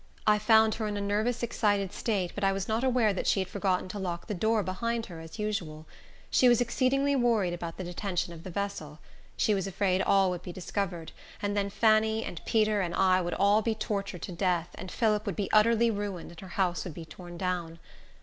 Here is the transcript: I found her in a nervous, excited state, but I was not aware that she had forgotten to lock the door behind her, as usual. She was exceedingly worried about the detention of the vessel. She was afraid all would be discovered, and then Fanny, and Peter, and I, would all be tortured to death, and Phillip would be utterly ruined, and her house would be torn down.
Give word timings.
I 0.25 0.39
found 0.39 0.73
her 0.73 0.87
in 0.87 0.97
a 0.97 0.99
nervous, 0.99 1.43
excited 1.43 1.93
state, 1.93 2.31
but 2.33 2.43
I 2.43 2.51
was 2.53 2.67
not 2.67 2.83
aware 2.83 3.13
that 3.13 3.27
she 3.27 3.39
had 3.39 3.47
forgotten 3.47 3.87
to 3.89 3.99
lock 3.99 4.25
the 4.25 4.33
door 4.33 4.63
behind 4.63 5.05
her, 5.05 5.19
as 5.19 5.37
usual. 5.37 5.85
She 6.31 6.49
was 6.49 6.59
exceedingly 6.59 7.15
worried 7.15 7.53
about 7.53 7.77
the 7.77 7.83
detention 7.83 8.33
of 8.33 8.41
the 8.43 8.49
vessel. 8.49 8.97
She 9.37 9.53
was 9.53 9.67
afraid 9.67 10.01
all 10.01 10.31
would 10.31 10.41
be 10.41 10.51
discovered, 10.51 11.11
and 11.39 11.55
then 11.55 11.69
Fanny, 11.69 12.23
and 12.25 12.43
Peter, 12.47 12.81
and 12.81 12.95
I, 12.95 13.21
would 13.21 13.35
all 13.35 13.61
be 13.61 13.75
tortured 13.75 14.23
to 14.23 14.31
death, 14.31 14.69
and 14.73 14.89
Phillip 14.91 15.27
would 15.27 15.35
be 15.35 15.51
utterly 15.53 15.91
ruined, 15.91 16.31
and 16.31 16.39
her 16.39 16.47
house 16.47 16.83
would 16.83 16.95
be 16.95 17.05
torn 17.05 17.37
down. 17.37 17.77